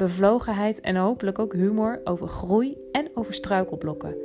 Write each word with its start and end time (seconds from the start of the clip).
bevlogenheid 0.00 0.80
en 0.80 0.96
hopelijk 0.96 1.38
ook 1.38 1.52
humor 1.52 2.00
over 2.04 2.28
groei 2.28 2.76
en 2.92 3.10
over 3.14 3.34
struikelblokken. 3.34 4.16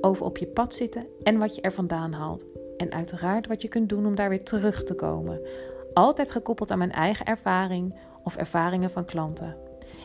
Over 0.00 0.24
op 0.24 0.38
je 0.38 0.46
pad 0.46 0.74
zitten 0.74 1.06
en 1.22 1.38
wat 1.38 1.54
je 1.54 1.60
er 1.60 1.72
vandaan 1.72 2.12
haalt. 2.12 2.46
En 2.76 2.92
uiteraard 2.92 3.46
wat 3.46 3.62
je 3.62 3.68
kunt 3.68 3.88
doen 3.88 4.06
om 4.06 4.14
daar 4.14 4.28
weer 4.28 4.42
terug 4.42 4.84
te 4.84 4.94
komen. 4.94 5.40
Altijd 5.94 6.30
gekoppeld 6.30 6.70
aan 6.70 6.78
mijn 6.78 6.92
eigen 6.92 7.26
ervaring 7.26 7.94
of 8.24 8.36
ervaringen 8.36 8.90
van 8.90 9.04
klanten. 9.04 9.56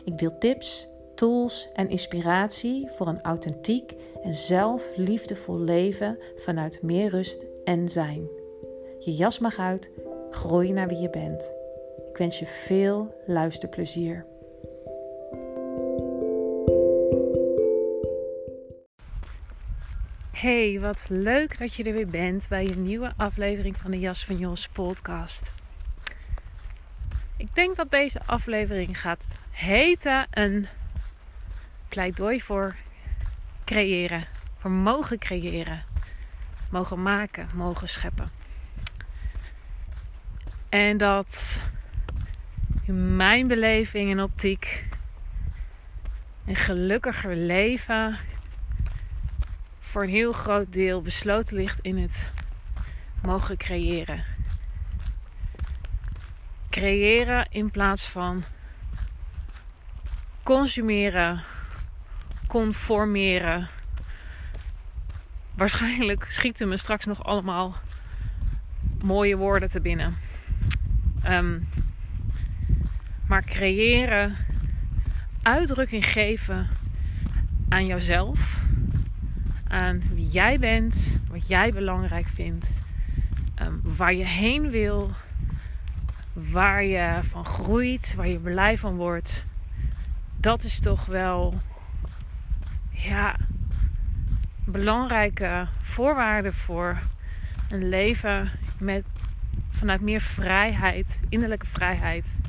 Ik 0.04 0.18
deel 0.18 0.38
tips, 0.38 0.88
tools 1.14 1.70
en 1.72 1.88
inspiratie 1.88 2.88
voor 2.90 3.06
een 3.06 3.22
authentiek 3.22 3.94
en 4.22 4.34
zelfliefdevol 4.34 5.58
leven 5.58 6.18
vanuit 6.36 6.82
meer 6.82 7.08
rust 7.08 7.46
en 7.64 7.88
zijn. 7.88 8.28
Je 8.98 9.12
jas 9.12 9.38
mag 9.38 9.58
uit, 9.58 9.90
groei 10.30 10.72
naar 10.72 10.88
wie 10.88 11.00
je 11.00 11.10
bent. 11.10 11.54
Ik 12.10 12.16
wens 12.16 12.38
je 12.38 12.46
veel 12.46 13.14
luisterplezier. 13.26 14.29
Hey, 20.40 20.80
wat 20.80 21.06
leuk 21.08 21.58
dat 21.58 21.74
je 21.74 21.84
er 21.84 21.92
weer 21.92 22.06
bent 22.06 22.46
bij 22.48 22.68
een 22.70 22.82
nieuwe 22.82 23.12
aflevering 23.16 23.76
van 23.76 23.90
de 23.90 23.98
Jas 23.98 24.24
van 24.24 24.38
Jos 24.38 24.68
podcast. 24.68 25.52
Ik 27.36 27.54
denk 27.54 27.76
dat 27.76 27.90
deze 27.90 28.20
aflevering 28.26 29.00
gaat 29.00 29.38
heten 29.50 30.26
een 30.30 30.66
pleidooi 31.88 32.42
voor 32.42 32.74
creëren, 33.64 34.24
voor 34.58 34.70
mogen 34.70 35.18
creëren, 35.18 35.84
mogen 36.70 37.02
maken, 37.02 37.48
mogen 37.54 37.88
scheppen. 37.88 38.30
En 40.68 40.96
dat 40.96 41.60
in 42.86 43.16
mijn 43.16 43.46
beleving 43.46 44.10
en 44.10 44.22
optiek 44.22 44.84
een 46.46 46.56
gelukkiger 46.56 47.36
leven 47.36 48.18
voor 49.90 50.02
een 50.02 50.08
heel 50.08 50.32
groot 50.32 50.72
deel 50.72 51.02
besloten 51.02 51.56
ligt 51.56 51.78
in 51.82 51.98
het 51.98 52.30
mogen 53.22 53.56
creëren. 53.56 54.24
Creëren 56.68 57.46
in 57.50 57.70
plaats 57.70 58.08
van 58.08 58.44
consumeren, 60.42 61.42
conformeren. 62.46 63.68
Waarschijnlijk 65.54 66.24
schieten 66.28 66.68
me 66.68 66.76
straks 66.76 67.04
nog 67.04 67.24
allemaal 67.24 67.76
mooie 69.04 69.36
woorden 69.36 69.68
te 69.68 69.80
binnen. 69.80 70.16
Ehm, 71.22 71.58
maar 73.26 73.44
creëren, 73.44 74.36
uitdrukking 75.42 76.04
geven 76.04 76.68
aan 77.68 77.86
jouzelf 77.86 78.68
aan 79.70 80.02
wie 80.14 80.28
jij 80.28 80.58
bent, 80.58 81.18
wat 81.28 81.48
jij 81.48 81.72
belangrijk 81.72 82.26
vindt, 82.26 82.82
ehm, 83.54 83.72
waar 83.82 84.14
je 84.14 84.26
heen 84.26 84.70
wil, 84.70 85.10
waar 86.32 86.84
je 86.84 87.18
van 87.22 87.44
groeit, 87.44 88.14
waar 88.14 88.28
je 88.28 88.38
blij 88.38 88.78
van 88.78 88.96
wordt. 88.96 89.44
Dat 90.36 90.64
is 90.64 90.80
toch 90.80 91.06
wel 91.06 91.60
ja, 92.90 93.36
belangrijke 94.64 95.66
voorwaarde 95.82 96.52
voor 96.52 96.98
een 97.68 97.88
leven 97.88 98.50
met 98.78 99.04
vanuit 99.70 100.00
meer 100.00 100.20
vrijheid, 100.20 101.20
innerlijke 101.28 101.66
vrijheid, 101.66 102.40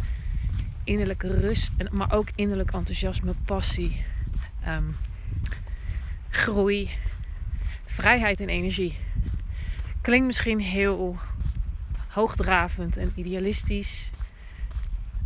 innerlijke 0.84 1.40
rust, 1.40 1.72
maar 1.92 2.12
ook 2.12 2.30
innerlijk 2.36 2.72
enthousiasme, 2.74 3.34
passie, 3.46 4.06
um, 4.68 4.96
groei 6.30 6.90
vrijheid 7.92 8.40
en 8.40 8.50
energie. 8.50 8.98
Klinkt 10.02 10.26
misschien 10.26 10.60
heel 10.60 11.18
hoogdravend 12.08 12.98
en 12.98 13.12
idealistisch. 13.16 14.12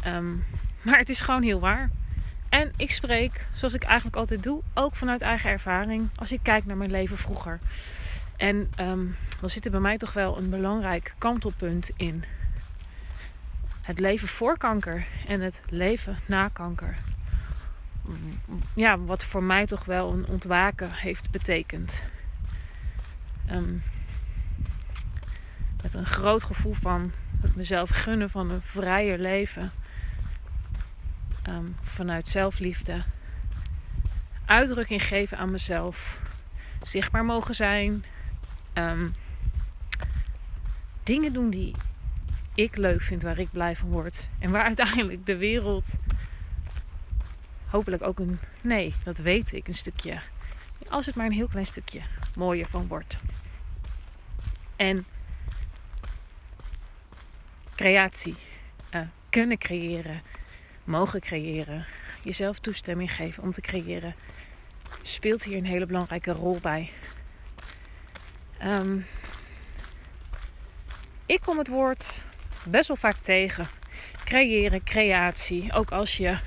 Ehm, 0.01 0.33
maar 0.81 0.97
het 0.97 1.09
is 1.09 1.21
gewoon 1.21 1.41
heel 1.41 1.59
waar. 1.59 1.89
En 2.49 2.73
ik 2.77 2.91
spreek, 2.91 3.45
zoals 3.53 3.73
ik 3.73 3.83
eigenlijk 3.83 4.15
altijd 4.15 4.43
doe, 4.43 4.61
ook 4.73 4.95
vanuit 4.95 5.21
eigen 5.21 5.49
ervaring. 5.49 6.09
Als 6.15 6.31
ik 6.31 6.39
kijk 6.43 6.65
naar 6.65 6.77
mijn 6.77 6.91
leven 6.91 7.17
vroeger. 7.17 7.59
En 8.37 8.69
um, 8.79 9.15
dan 9.39 9.49
zit 9.49 9.65
er 9.65 9.71
bij 9.71 9.79
mij 9.79 9.97
toch 9.97 10.13
wel 10.13 10.37
een 10.37 10.49
belangrijk 10.49 11.13
kantelpunt 11.17 11.89
in. 11.97 12.23
Het 13.81 13.99
leven 13.99 14.27
voor 14.27 14.57
kanker 14.57 15.05
en 15.27 15.41
het 15.41 15.61
leven 15.69 16.17
na 16.25 16.47
kanker. 16.47 16.97
Ja, 18.73 18.99
wat 18.99 19.23
voor 19.23 19.43
mij 19.43 19.65
toch 19.65 19.85
wel 19.85 20.13
een 20.13 20.25
ontwaken 20.27 20.91
heeft 20.91 21.31
betekend. 21.31 22.03
Met 25.81 25.93
een 25.93 26.05
groot 26.05 26.43
gevoel 26.43 26.73
van 26.73 27.11
het 27.41 27.55
mezelf 27.55 27.89
gunnen 27.89 28.29
van 28.29 28.49
een 28.49 28.61
vrijer 28.61 29.17
leven. 29.17 29.71
Um, 31.49 31.75
vanuit 31.81 32.27
zelfliefde. 32.27 33.03
Uitdrukking 34.45 35.03
geven 35.03 35.37
aan 35.37 35.51
mezelf. 35.51 36.19
Zichtbaar 36.83 37.25
mogen 37.25 37.55
zijn. 37.55 38.03
Um, 38.73 39.13
dingen 41.03 41.33
doen 41.33 41.49
die 41.49 41.75
ik 42.55 42.77
leuk 42.77 43.01
vind, 43.01 43.21
waar 43.21 43.39
ik 43.39 43.51
blij 43.51 43.75
van 43.75 43.89
word. 43.89 44.29
En 44.39 44.51
waar 44.51 44.63
uiteindelijk 44.73 45.25
de 45.25 45.37
wereld 45.37 45.97
hopelijk 47.65 48.03
ook 48.03 48.19
een, 48.19 48.39
nee, 48.61 48.93
dat 49.03 49.17
weet 49.17 49.53
ik, 49.53 49.67
een 49.67 49.75
stukje 49.75 50.17
als 50.89 51.05
het 51.05 51.15
maar 51.15 51.25
een 51.25 51.31
heel 51.31 51.47
klein 51.47 51.65
stukje 51.65 52.01
mooier 52.35 52.67
van 52.67 52.87
wordt. 52.87 53.17
En 54.75 55.05
creatie. 57.75 58.35
Uh, 58.91 59.01
kunnen 59.29 59.57
creëren. 59.57 60.21
Mogen 60.83 61.21
creëren. 61.21 61.85
Jezelf 62.23 62.59
toestemming 62.59 63.11
geven 63.11 63.43
om 63.43 63.51
te 63.51 63.61
creëren. 63.61 64.15
Speelt 65.01 65.43
hier 65.43 65.57
een 65.57 65.65
hele 65.65 65.85
belangrijke 65.85 66.31
rol 66.31 66.59
bij. 66.61 66.91
Um, 68.63 69.05
ik 71.25 71.41
kom 71.41 71.57
het 71.57 71.67
woord 71.67 72.23
best 72.65 72.87
wel 72.87 72.97
vaak 72.97 73.15
tegen. 73.15 73.67
Creëren, 74.23 74.83
creatie. 74.83 75.73
Ook 75.73 75.91
als 75.91 76.17
je 76.17 76.37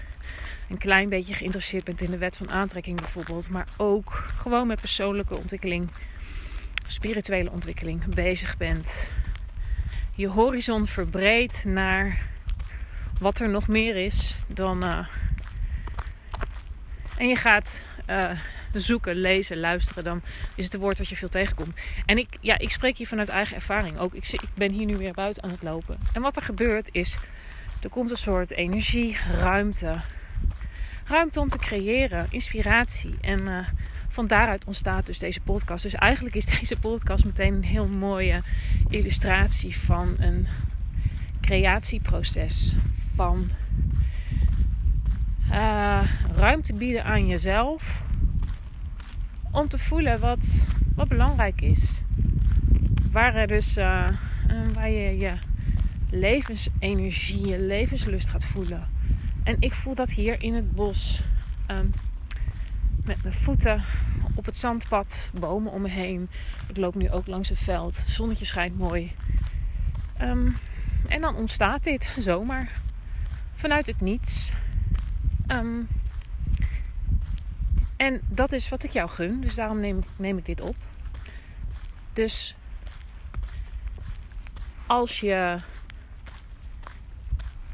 een 0.68 0.78
klein 0.78 1.08
beetje 1.08 1.34
geïnteresseerd 1.34 1.84
bent 1.84 2.00
in 2.00 2.10
de 2.10 2.18
wet 2.18 2.36
van 2.36 2.50
aantrekking 2.50 3.00
bijvoorbeeld, 3.00 3.48
maar 3.48 3.66
ook 3.76 4.12
gewoon 4.36 4.66
met 4.66 4.80
persoonlijke 4.80 5.36
ontwikkeling, 5.36 5.90
spirituele 6.86 7.50
ontwikkeling 7.50 8.14
bezig 8.14 8.56
bent. 8.56 9.10
Je 10.14 10.28
horizon 10.28 10.86
verbreedt 10.86 11.64
naar 11.64 12.26
wat 13.20 13.40
er 13.40 13.48
nog 13.48 13.68
meer 13.68 13.96
is 13.96 14.36
dan. 14.46 14.84
Uh, 14.84 15.06
en 17.16 17.28
je 17.28 17.36
gaat 17.36 17.80
uh, 18.10 18.30
zoeken, 18.72 19.14
lezen, 19.16 19.60
luisteren, 19.60 20.04
dan 20.04 20.22
is 20.54 20.64
het 20.64 20.74
een 20.74 20.80
woord 20.80 20.98
wat 20.98 21.09
je 21.09 21.16
veel 21.16 21.28
tegenkomt. 21.28 21.80
En 22.06 22.18
ik, 22.18 22.28
ja, 22.41 22.59
ik 22.59 22.71
spreek 22.71 22.97
hier 22.97 23.06
vanuit 23.06 23.28
eigen 23.28 23.56
ervaring 23.56 23.98
ook. 23.98 24.14
Ik, 24.14 24.32
ik 24.32 24.48
ben 24.54 24.72
hier 24.72 24.86
nu 24.86 24.97
weer 24.97 25.12
buiten 25.14 25.42
aan 25.42 25.50
het 25.50 25.62
lopen. 25.62 25.98
En 26.12 26.22
wat 26.22 26.36
er 26.36 26.42
gebeurt 26.42 26.88
is, 26.92 27.16
er 27.82 27.88
komt 27.88 28.10
een 28.10 28.16
soort 28.16 28.50
energie, 28.50 29.16
ruimte, 29.32 30.00
ruimte 31.09 31.41
om 31.41 31.49
te 31.49 31.59
creëren, 31.59 32.27
inspiratie. 32.31 33.15
En 33.21 33.41
uh, 33.41 33.66
van 34.09 34.27
daaruit 34.27 34.65
ontstaat 34.65 35.07
dus 35.07 35.19
deze 35.19 35.41
podcast. 35.41 35.83
Dus 35.83 35.95
eigenlijk 35.95 36.34
is 36.34 36.47
deze 36.60 36.77
podcast 36.77 37.25
meteen 37.25 37.55
een 37.55 37.65
heel 37.65 37.89
mooie 37.89 38.43
illustratie 38.89 39.78
van 39.78 40.15
een 40.19 40.47
creatieproces. 41.41 42.75
Van 43.15 43.51
uh, 45.51 46.03
ruimte 46.34 46.72
bieden 46.72 47.05
aan 47.05 47.27
jezelf 47.27 48.03
om 49.51 49.69
te 49.69 49.78
voelen 49.78 50.21
wat, 50.21 50.39
wat 50.95 51.09
belangrijk 51.09 51.60
is. 51.60 51.91
Waar 53.10 53.34
er 53.34 53.47
dus 53.47 53.77
uh, 53.77 54.09
waar 54.72 54.91
je 54.91 55.19
je 55.19 55.33
levensenergie, 56.10 57.47
je 57.47 57.59
levenslust 57.59 58.28
gaat 58.28 58.45
voelen 58.45 58.97
en 59.48 59.56
ik 59.60 59.72
voel 59.72 59.95
dat 59.95 60.10
hier 60.10 60.42
in 60.42 60.54
het 60.54 60.72
bos. 60.72 61.22
Um, 61.71 61.92
met 63.04 63.22
mijn 63.22 63.34
voeten 63.34 63.84
op 64.34 64.47
het 64.47 64.56
zandpad, 64.56 65.30
bomen 65.34 65.72
om 65.72 65.83
me 65.83 65.89
heen. 65.89 66.30
Ik 66.68 66.77
loop 66.77 66.95
nu 66.95 67.10
ook 67.10 67.27
langs 67.27 67.48
het 67.48 67.59
veld, 67.59 67.97
het 67.97 68.06
zonnetje 68.06 68.45
schijnt 68.45 68.78
mooi. 68.78 69.12
Ehm, 70.16 70.50
en 71.09 71.21
dan 71.21 71.36
ontstaat 71.36 71.84
dit 71.84 72.15
zomaar 72.18 72.80
vanuit 73.54 73.86
het 73.86 74.00
niets. 74.00 74.53
Ehm, 75.47 75.80
en 77.97 78.21
dat 78.28 78.53
is 78.53 78.68
wat 78.68 78.83
ik 78.83 78.91
jou 78.91 79.09
gun, 79.09 79.41
dus 79.41 79.54
daarom 79.54 79.80
neem, 79.80 80.03
neem 80.16 80.39
ik 80.39 80.47
dit 80.47 80.60
op. 80.60 80.77
Dus 82.12 82.54
als 84.86 85.21
je 85.21 85.59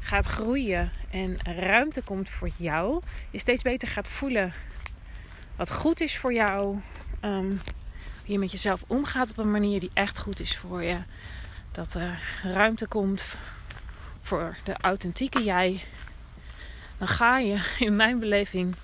gaat 0.05 0.25
groeien 0.25 0.91
en 1.09 1.37
ruimte 1.43 2.01
komt 2.01 2.29
voor 2.29 2.49
jou, 2.57 3.01
je 3.29 3.39
steeds 3.39 3.61
beter 3.61 3.87
gaat 3.87 4.07
voelen 4.07 4.53
wat 5.55 5.71
goed 5.71 6.01
is 6.01 6.17
voor 6.17 6.33
jou, 6.33 6.79
um, 7.21 7.49
hoe 8.23 8.33
je 8.33 8.39
met 8.39 8.51
jezelf 8.51 8.83
omgaat 8.87 9.29
op 9.29 9.37
een 9.37 9.51
manier 9.51 9.79
die 9.79 9.91
echt 9.93 10.19
goed 10.19 10.39
is 10.39 10.57
voor 10.57 10.83
je, 10.83 10.97
dat 11.71 11.93
er 11.93 12.21
ruimte 12.43 12.87
komt 12.87 13.27
voor 14.21 14.57
de 14.63 14.75
authentieke 14.81 15.43
jij, 15.43 15.83
dan 16.97 17.07
ga 17.07 17.37
je 17.37 17.73
in 17.79 17.95
mijn 17.95 18.19
beleving 18.19 18.75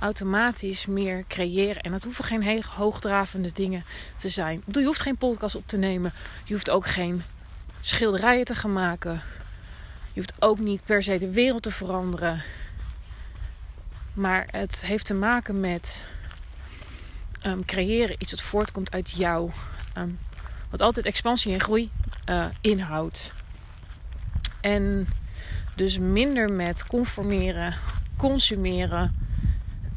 automatisch 0.00 0.86
meer 0.86 1.24
creëren. 1.28 1.82
En 1.82 1.90
dat 1.90 2.04
hoeven 2.04 2.24
geen 2.24 2.62
hoogdravende 2.64 3.52
dingen 3.52 3.84
te 4.16 4.28
zijn. 4.28 4.62
Je 4.72 4.84
hoeft 4.84 5.00
geen 5.00 5.16
podcast 5.16 5.54
op 5.54 5.68
te 5.68 5.76
nemen. 5.76 6.12
Je 6.44 6.52
hoeft 6.52 6.70
ook 6.70 6.86
geen 6.86 7.22
schilderijen 7.80 8.44
te 8.44 8.54
gaan 8.54 8.72
maken. 8.72 9.22
Je 10.16 10.22
hoeft 10.22 10.42
ook 10.42 10.58
niet 10.58 10.84
per 10.84 11.02
se 11.02 11.18
de 11.18 11.32
wereld 11.32 11.62
te 11.62 11.70
veranderen. 11.70 12.42
Maar 14.14 14.48
het 14.50 14.84
heeft 14.84 15.06
te 15.06 15.14
maken 15.14 15.60
met 15.60 16.06
um, 17.42 17.64
creëren 17.64 18.16
iets 18.18 18.30
wat 18.30 18.40
voortkomt 18.40 18.92
uit 18.92 19.10
jou. 19.10 19.50
Um, 19.96 20.18
wat 20.70 20.80
altijd 20.80 21.06
expansie 21.06 21.52
en 21.52 21.60
groei 21.60 21.90
uh, 22.28 22.46
inhoudt. 22.60 23.32
En 24.60 25.08
dus 25.74 25.98
minder 25.98 26.52
met 26.52 26.86
conformeren, 26.86 27.74
consumeren, 28.16 29.14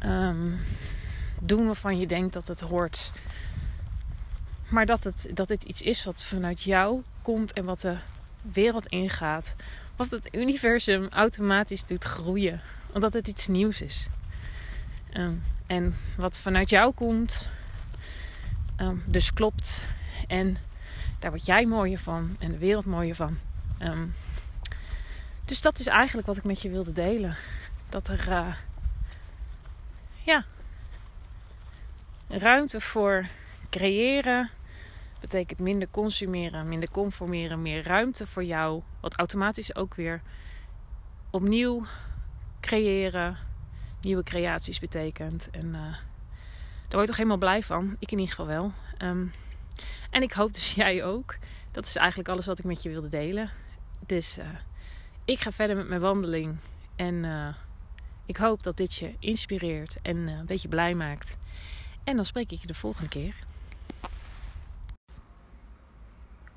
um, 0.04 0.60
doen 1.38 1.66
waarvan 1.66 1.98
je 1.98 2.06
denkt 2.06 2.32
dat 2.32 2.48
het 2.48 2.60
hoort. 2.60 3.12
Maar 4.68 4.86
dat 4.86 5.04
het, 5.04 5.30
dat 5.34 5.48
het 5.48 5.62
iets 5.62 5.82
is 5.82 6.04
wat 6.04 6.24
vanuit 6.24 6.62
jou 6.62 7.02
komt 7.22 7.52
en 7.52 7.64
wat 7.64 7.80
de 7.80 7.96
wereld 8.42 8.86
ingaat. 8.86 9.54
Wat 10.00 10.10
het 10.10 10.34
universum 10.34 11.08
automatisch 11.08 11.84
doet 11.84 12.04
groeien. 12.04 12.60
Omdat 12.92 13.12
het 13.12 13.28
iets 13.28 13.48
nieuws 13.48 13.80
is. 13.80 14.08
Um, 15.12 15.42
en 15.66 15.96
wat 16.16 16.38
vanuit 16.38 16.70
jou 16.70 16.92
komt, 16.94 17.48
um, 18.76 19.02
dus 19.06 19.32
klopt. 19.32 19.86
En 20.26 20.56
daar 21.18 21.30
word 21.30 21.46
jij 21.46 21.66
mooier 21.66 21.98
van 21.98 22.36
en 22.38 22.50
de 22.50 22.58
wereld 22.58 22.84
mooier 22.84 23.14
van. 23.14 23.38
Um, 23.82 24.14
dus 25.44 25.60
dat 25.60 25.78
is 25.78 25.86
eigenlijk 25.86 26.26
wat 26.26 26.36
ik 26.36 26.44
met 26.44 26.62
je 26.62 26.70
wilde 26.70 26.92
delen. 26.92 27.36
Dat 27.88 28.08
er 28.08 28.28
uh, 28.28 28.54
ja, 30.22 30.44
ruimte 32.28 32.80
voor 32.80 33.26
creëren 33.70 34.50
betekent 35.20 35.58
minder 35.58 35.88
consumeren, 35.90 36.68
minder 36.68 36.90
conformeren, 36.90 37.62
meer 37.62 37.82
ruimte 37.82 38.26
voor 38.26 38.44
jou. 38.44 38.82
Wat 39.00 39.16
automatisch 39.16 39.74
ook 39.74 39.94
weer 39.94 40.22
opnieuw 41.30 41.84
creëren, 42.60 43.36
nieuwe 44.00 44.22
creaties 44.22 44.78
betekent. 44.78 45.48
En 45.50 45.66
uh, 45.66 45.72
daar 45.72 46.98
word 46.98 47.00
je 47.00 47.06
toch 47.06 47.16
helemaal 47.16 47.38
blij 47.38 47.62
van. 47.62 47.96
Ik 47.98 48.12
in 48.12 48.18
ieder 48.18 48.34
geval 48.34 48.46
wel. 48.46 48.72
Um, 49.02 49.32
en 50.10 50.22
ik 50.22 50.32
hoop 50.32 50.52
dus 50.52 50.74
jij 50.84 51.04
ook. 51.04 51.36
Dat 51.70 51.86
is 51.86 51.96
eigenlijk 51.96 52.28
alles 52.28 52.46
wat 52.46 52.58
ik 52.58 52.64
met 52.64 52.82
je 52.82 52.88
wilde 52.88 53.08
delen. 53.08 53.50
Dus 54.06 54.38
uh, 54.38 54.44
ik 55.24 55.38
ga 55.38 55.52
verder 55.52 55.76
met 55.76 55.88
mijn 55.88 56.00
wandeling. 56.00 56.56
En 56.96 57.14
uh, 57.24 57.48
ik 58.26 58.36
hoop 58.36 58.62
dat 58.62 58.76
dit 58.76 58.94
je 58.94 59.14
inspireert 59.18 59.98
en 60.02 60.16
een 60.16 60.46
beetje 60.46 60.68
blij 60.68 60.94
maakt. 60.94 61.38
En 62.04 62.16
dan 62.16 62.24
spreek 62.24 62.52
ik 62.52 62.60
je 62.60 62.66
de 62.66 62.74
volgende 62.74 63.08
keer. 63.08 63.34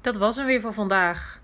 Dat 0.03 0.17
was 0.17 0.35
hem 0.35 0.45
weer 0.45 0.61
voor 0.61 0.73
vandaag. 0.73 1.41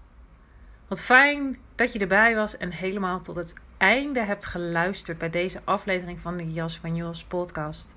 Wat 0.88 1.01
fijn 1.01 1.57
dat 1.75 1.94
je 1.94 2.00
erbij 2.00 2.35
was 2.35 2.57
en 2.57 2.71
helemaal 2.71 3.21
tot 3.21 3.35
het 3.35 3.53
einde 3.77 4.23
hebt 4.23 4.45
geluisterd 4.45 5.17
bij 5.17 5.29
deze 5.29 5.61
aflevering 5.63 6.19
van 6.19 6.38
de 6.38 6.51
Jas 6.51 6.79
van 6.79 6.95
Jos 6.95 7.23
podcast. 7.23 7.95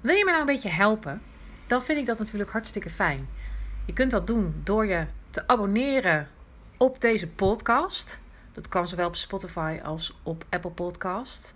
Wil 0.00 0.14
je 0.14 0.24
me 0.24 0.30
nou 0.30 0.40
een 0.40 0.54
beetje 0.54 0.68
helpen? 0.68 1.22
Dan 1.66 1.82
vind 1.82 1.98
ik 1.98 2.06
dat 2.06 2.18
natuurlijk 2.18 2.50
hartstikke 2.50 2.90
fijn. 2.90 3.28
Je 3.84 3.92
kunt 3.92 4.10
dat 4.10 4.26
doen 4.26 4.60
door 4.64 4.86
je 4.86 5.06
te 5.30 5.48
abonneren 5.48 6.28
op 6.76 7.00
deze 7.00 7.28
podcast. 7.28 8.20
Dat 8.52 8.68
kan 8.68 8.88
zowel 8.88 9.06
op 9.06 9.16
Spotify 9.16 9.80
als 9.82 10.18
op 10.22 10.44
Apple 10.50 10.70
Podcast. 10.70 11.52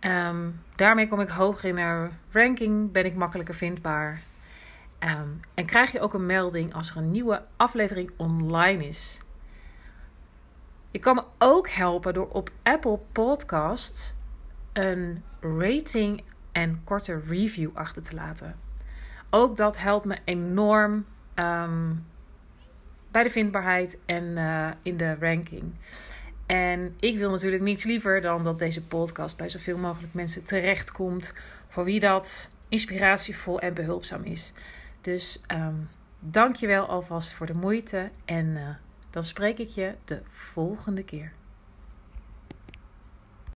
Um, 0.00 0.60
daarmee 0.76 1.08
kom 1.08 1.20
ik 1.20 1.28
hoger 1.28 1.68
in 1.68 1.74
de 1.74 2.08
ranking, 2.30 2.92
ben 2.92 3.04
ik 3.04 3.14
makkelijker 3.14 3.54
vindbaar. 3.54 4.22
Um, 5.04 5.40
en 5.54 5.66
krijg 5.66 5.92
je 5.92 6.00
ook 6.00 6.14
een 6.14 6.26
melding 6.26 6.74
als 6.74 6.90
er 6.90 6.96
een 6.96 7.10
nieuwe 7.10 7.42
aflevering 7.56 8.10
online 8.16 8.86
is. 8.86 9.18
Je 10.90 10.98
kan 10.98 11.14
me 11.14 11.24
ook 11.38 11.68
helpen 11.68 12.14
door 12.14 12.28
op 12.28 12.50
Apple 12.62 12.98
Podcasts 13.12 14.14
een 14.72 15.22
rating 15.40 16.22
en 16.52 16.80
korte 16.84 17.20
review 17.26 17.70
achter 17.74 18.02
te 18.02 18.14
laten. 18.14 18.56
Ook 19.30 19.56
dat 19.56 19.78
helpt 19.78 20.04
me 20.04 20.18
enorm 20.24 21.06
um, 21.34 22.06
bij 23.10 23.22
de 23.22 23.30
vindbaarheid 23.30 23.98
en 24.06 24.24
uh, 24.24 24.70
in 24.82 24.96
de 24.96 25.16
ranking. 25.20 25.74
En 26.46 26.94
ik 27.00 27.18
wil 27.18 27.30
natuurlijk 27.30 27.62
niets 27.62 27.84
liever 27.84 28.20
dan 28.20 28.42
dat 28.42 28.58
deze 28.58 28.86
podcast 28.86 29.36
bij 29.36 29.48
zoveel 29.48 29.78
mogelijk 29.78 30.14
mensen 30.14 30.44
terechtkomt. 30.44 31.32
Voor 31.68 31.84
wie 31.84 32.00
dat 32.00 32.50
inspiratievol 32.68 33.60
en 33.60 33.74
behulpzaam 33.74 34.22
is. 34.22 34.52
Dus 35.04 35.40
um, 35.52 35.88
dank 36.18 36.56
je 36.56 36.66
wel 36.66 36.86
alvast 36.86 37.32
voor 37.32 37.46
de 37.46 37.54
moeite. 37.54 38.10
En 38.24 38.46
uh, 38.46 38.68
dan 39.10 39.24
spreek 39.24 39.58
ik 39.58 39.68
je 39.68 39.94
de 40.04 40.22
volgende 40.28 41.02
keer. 41.02 41.32